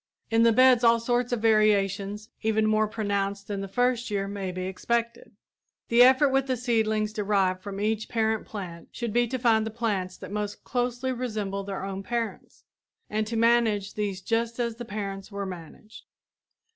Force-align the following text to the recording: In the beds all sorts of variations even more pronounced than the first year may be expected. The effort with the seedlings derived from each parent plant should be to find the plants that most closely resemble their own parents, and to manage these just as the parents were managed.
In 0.31 0.41
the 0.41 0.51
beds 0.51 0.83
all 0.83 0.99
sorts 0.99 1.31
of 1.31 1.43
variations 1.43 2.29
even 2.41 2.65
more 2.65 2.87
pronounced 2.87 3.47
than 3.47 3.61
the 3.61 3.67
first 3.67 4.09
year 4.09 4.27
may 4.27 4.51
be 4.51 4.63
expected. 4.65 5.35
The 5.89 6.01
effort 6.01 6.29
with 6.29 6.47
the 6.47 6.57
seedlings 6.57 7.13
derived 7.13 7.61
from 7.61 7.79
each 7.79 8.09
parent 8.09 8.47
plant 8.47 8.89
should 8.91 9.13
be 9.13 9.27
to 9.27 9.37
find 9.37 9.63
the 9.63 9.69
plants 9.69 10.17
that 10.17 10.31
most 10.31 10.63
closely 10.63 11.11
resemble 11.11 11.63
their 11.63 11.85
own 11.85 12.01
parents, 12.01 12.63
and 13.11 13.27
to 13.27 13.37
manage 13.37 13.93
these 13.93 14.21
just 14.21 14.59
as 14.59 14.77
the 14.77 14.85
parents 14.85 15.31
were 15.31 15.45
managed. 15.45 16.05